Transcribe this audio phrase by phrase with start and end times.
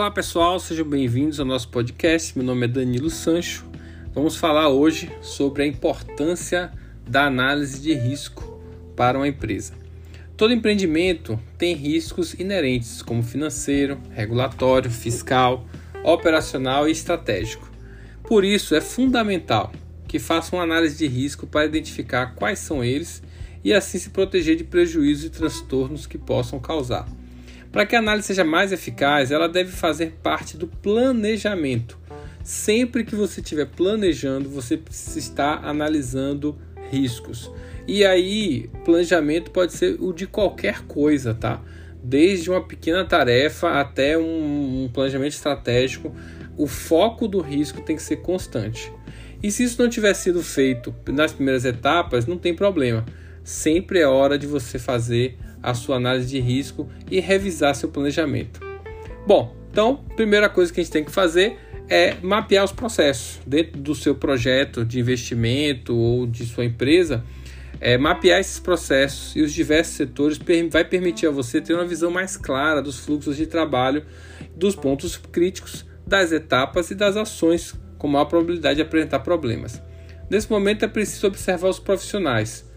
[0.00, 2.32] Olá pessoal, sejam bem-vindos ao nosso podcast.
[2.34, 3.66] Meu nome é Danilo Sancho.
[4.14, 6.72] Vamos falar hoje sobre a importância
[7.06, 8.58] da análise de risco
[8.96, 9.74] para uma empresa.
[10.38, 15.66] Todo empreendimento tem riscos inerentes, como financeiro, regulatório, fiscal,
[16.02, 17.70] operacional e estratégico.
[18.22, 19.70] Por isso, é fundamental
[20.08, 23.22] que faça uma análise de risco para identificar quais são eles
[23.62, 27.06] e assim se proteger de prejuízos e transtornos que possam causar.
[27.72, 31.98] Para que a análise seja mais eficaz, ela deve fazer parte do planejamento.
[32.42, 34.80] Sempre que você estiver planejando, você
[35.16, 36.58] estar analisando
[36.90, 37.50] riscos.
[37.86, 41.62] E aí, planejamento pode ser o de qualquer coisa, tá?
[42.02, 46.14] Desde uma pequena tarefa até um, um planejamento estratégico,
[46.56, 48.92] o foco do risco tem que ser constante.
[49.42, 53.04] E se isso não tiver sido feito nas primeiras etapas, não tem problema.
[53.42, 58.60] Sempre é hora de você fazer a sua análise de risco e revisar seu planejamento.
[59.26, 61.56] Bom, então, primeira coisa que a gente tem que fazer
[61.88, 67.24] é mapear os processos dentro do seu projeto de investimento ou de sua empresa.
[67.80, 70.38] É, mapear esses processos e os diversos setores
[70.70, 74.04] vai permitir a você ter uma visão mais clara dos fluxos de trabalho,
[74.54, 79.80] dos pontos críticos, das etapas e das ações com maior probabilidade de apresentar problemas.
[80.28, 82.69] Nesse momento é preciso observar os profissionais,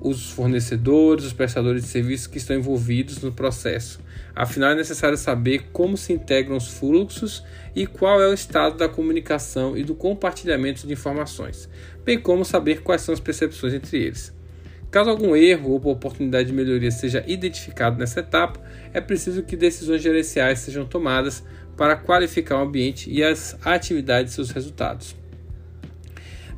[0.00, 4.00] os fornecedores, os prestadores de serviços que estão envolvidos no processo.
[4.34, 7.42] Afinal, é necessário saber como se integram os fluxos
[7.74, 11.68] e qual é o estado da comunicação e do compartilhamento de informações,
[12.04, 14.34] bem como saber quais são as percepções entre eles.
[14.90, 18.60] Caso algum erro ou oportunidade de melhoria seja identificado nessa etapa,
[18.92, 21.42] é preciso que decisões gerenciais sejam tomadas
[21.76, 25.14] para qualificar o ambiente e as atividades e seus resultados.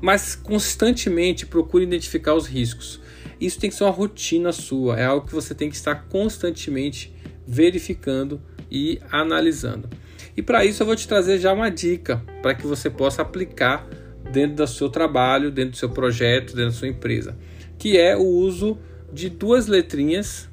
[0.01, 3.01] Mas constantemente procure identificar os riscos
[3.41, 7.13] isso tem que ser uma rotina sua, é algo que você tem que estar constantemente
[7.47, 9.89] verificando e analisando.
[10.37, 13.87] E para isso eu vou te trazer já uma dica para que você possa aplicar
[14.33, 17.37] dentro do seu trabalho, dentro do seu projeto, dentro da sua empresa,
[17.79, 18.79] que é o uso
[19.13, 20.49] de duas letrinhas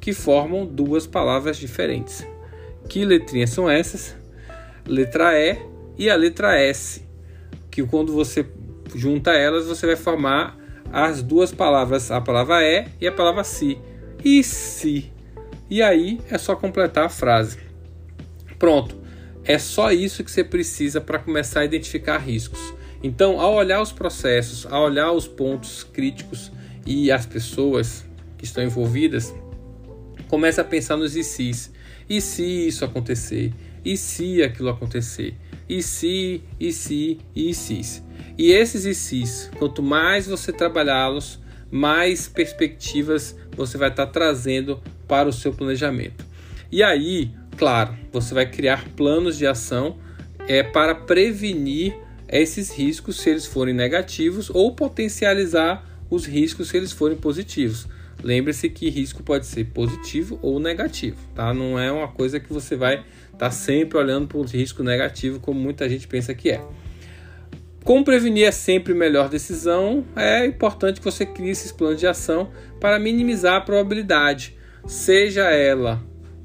[0.00, 2.26] que formam duas palavras diferentes.
[2.88, 4.16] Que letrinhas são essas?
[4.86, 5.58] Letra E
[5.96, 7.06] e a letra S,
[7.70, 8.44] que quando você
[8.94, 10.58] junta elas, você vai formar
[10.92, 13.78] as duas palavras, a palavra é e a palavra se.
[14.22, 15.10] E se?
[15.70, 17.58] E aí é só completar a frase.
[18.58, 19.00] Pronto.
[19.44, 22.60] É só isso que você precisa para começar a identificar riscos.
[23.02, 26.52] Então, ao olhar os processos, ao olhar os pontos críticos
[26.86, 28.04] e as pessoas
[28.38, 29.34] que estão envolvidas,
[30.28, 31.72] comece a pensar nos e se.
[32.08, 33.52] E se isso acontecer?
[33.84, 35.34] E se aquilo acontecer?
[35.68, 38.02] E se, e se, e se.
[38.36, 41.38] E esses ICs, quanto mais você trabalhá-los,
[41.70, 46.24] mais perspectivas você vai estar trazendo para o seu planejamento.
[46.70, 49.98] E aí, claro, você vai criar planos de ação
[50.48, 51.94] é, para prevenir
[52.28, 57.86] esses riscos se eles forem negativos ou potencializar os riscos se eles forem positivos.
[58.22, 61.52] Lembre-se que risco pode ser positivo ou negativo, tá?
[61.52, 65.40] Não é uma coisa que você vai estar tá sempre olhando para o risco negativo
[65.40, 66.62] como muita gente pensa que é.
[67.84, 72.06] Como prevenir é sempre a melhor decisão, é importante que você crie esses planos de
[72.06, 72.50] ação
[72.80, 74.56] para minimizar a probabilidade,
[74.86, 76.00] seja ela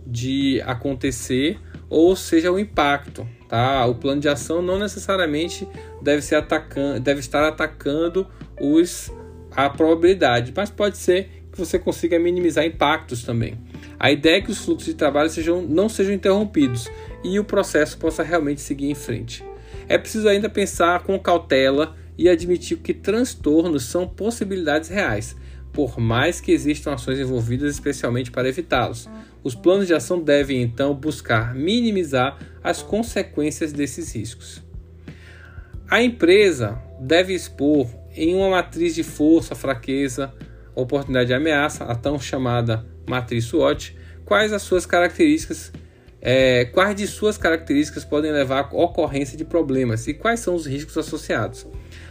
[0.06, 1.60] de acontecer
[1.90, 3.28] ou seja o impacto.
[3.48, 3.86] Tá?
[3.86, 5.68] O plano de ação não necessariamente
[6.02, 8.28] deve, ser atacando, deve estar atacando
[8.60, 9.12] os,
[9.52, 13.60] a probabilidade, mas pode ser que você consiga minimizar impactos também.
[14.00, 16.90] A ideia é que os fluxos de trabalho sejam, não sejam interrompidos
[17.24, 19.44] e o processo possa realmente seguir em frente.
[19.88, 25.36] É preciso ainda pensar com cautela e admitir que transtornos são possibilidades reais,
[25.72, 29.08] por mais que existam ações envolvidas especialmente para evitá-los.
[29.44, 34.64] Os planos de ação devem então buscar minimizar as consequências desses riscos.
[35.90, 40.34] A empresa deve expor em uma matriz de força, fraqueza,
[40.76, 43.96] oportunidade e ameaça, a tão chamada matriz SWOT,
[44.26, 45.72] quais as suas características
[46.30, 50.66] é, quais de suas características podem levar à ocorrência de problemas e quais são os
[50.66, 51.66] riscos associados.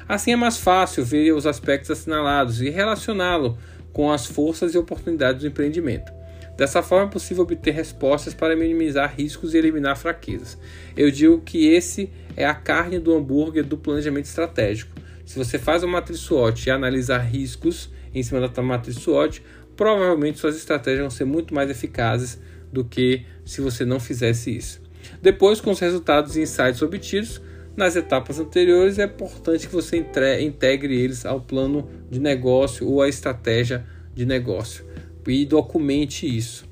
[0.09, 3.59] Assim é mais fácil ver os aspectos assinalados e relacioná-lo
[3.93, 6.11] com as forças e oportunidades do empreendimento.
[6.57, 10.57] Dessa forma é possível obter respostas para minimizar riscos e eliminar fraquezas.
[10.97, 14.95] Eu digo que esse é a carne do hambúrguer do planejamento estratégico.
[15.27, 19.43] Se você faz uma matriz SWOT e analisa riscos em cima da matriz SWOT,
[19.77, 22.39] provavelmente suas estratégias vão ser muito mais eficazes
[22.77, 24.83] do que se você não fizesse isso.
[25.23, 27.41] Depois, com os resultados e insights obtidos
[27.75, 29.97] nas etapas anteriores, é importante que você
[30.41, 34.85] integre eles ao plano de negócio ou à estratégia de negócio
[35.27, 36.67] e documente isso.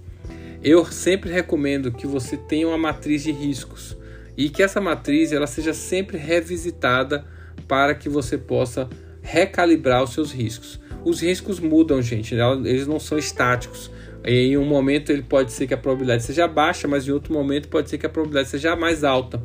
[0.62, 3.96] eu sempre recomendo que você tenha uma matriz de riscos
[4.36, 7.24] e que essa matriz ela seja sempre revisitada
[7.66, 8.88] para que você possa
[9.22, 10.80] recalibrar os seus riscos.
[11.04, 13.90] Os riscos mudam, gente, eles não são estáticos.
[14.24, 17.68] Em um momento ele pode ser que a probabilidade seja baixa, mas em outro momento
[17.68, 19.42] pode ser que a probabilidade seja mais alta.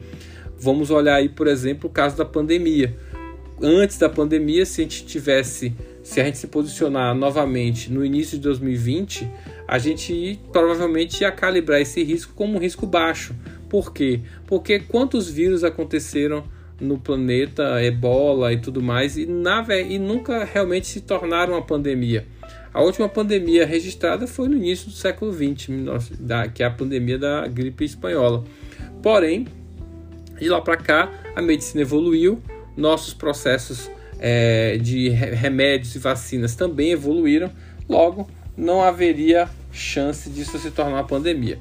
[0.58, 2.96] Vamos olhar aí, por exemplo, o caso da pandemia.
[3.62, 8.38] Antes da pandemia, se a gente tivesse, se a gente se posicionar novamente no início
[8.38, 9.30] de 2020,
[9.68, 13.36] a gente provavelmente ia calibrar esse risco como um risco baixo.
[13.70, 14.22] Por quê?
[14.48, 16.44] Porque quantos vírus aconteceram
[16.80, 22.26] no planeta, ebola e tudo mais, e, na, e nunca realmente se tornaram uma pandemia.
[22.74, 25.70] A última pandemia registrada foi no início do século XX,
[26.54, 28.44] que é a pandemia da gripe espanhola.
[29.02, 29.48] Porém,
[30.40, 32.42] de lá para cá, a medicina evoluiu,
[32.78, 33.90] nossos processos
[34.20, 37.52] é, de remédios e vacinas também evoluíram,
[37.88, 41.60] logo não haveria chance disso se tornar uma pandemia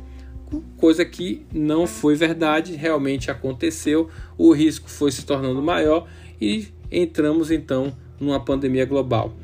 [0.77, 6.09] coisa que não foi verdade, realmente aconteceu, o risco foi se tornando maior
[6.41, 9.35] e entramos então numa pandemia global.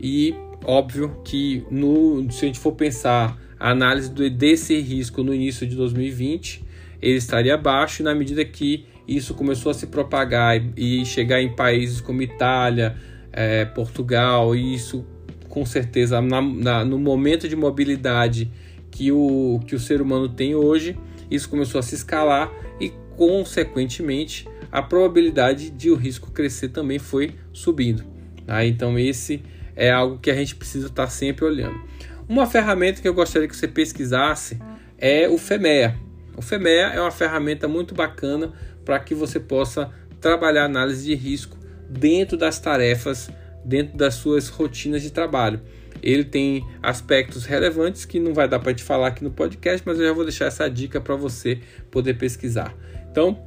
[0.00, 0.34] E
[0.64, 5.74] óbvio que no, se a gente for pensar a análise desse risco no início de
[5.74, 6.64] 2020,
[7.00, 11.54] ele estaria baixo e na medida que isso começou a se propagar e chegar em
[11.54, 12.96] países como Itália,
[13.32, 15.04] é, Portugal, e isso
[15.48, 18.50] com certeza na, na, no momento de mobilidade
[18.90, 20.96] que o, que o ser humano tem hoje,
[21.30, 27.34] isso começou a se escalar e, consequentemente, a probabilidade de o risco crescer também foi
[27.52, 28.04] subindo.
[28.46, 28.64] Tá?
[28.64, 29.42] Então, esse
[29.78, 31.80] é algo que a gente precisa estar sempre olhando.
[32.28, 34.58] Uma ferramenta que eu gostaria que você pesquisasse
[34.98, 35.96] é o FEMEA.
[36.36, 38.52] O FEMEA é uma ferramenta muito bacana
[38.84, 39.90] para que você possa
[40.20, 41.56] trabalhar análise de risco
[41.88, 43.30] dentro das tarefas,
[43.64, 45.60] dentro das suas rotinas de trabalho.
[46.02, 49.98] Ele tem aspectos relevantes que não vai dar para te falar aqui no podcast, mas
[50.00, 52.74] eu já vou deixar essa dica para você poder pesquisar.
[53.10, 53.38] Então,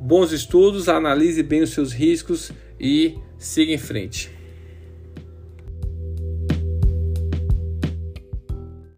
[0.00, 4.35] bons estudos, analise bem os seus riscos e siga em frente.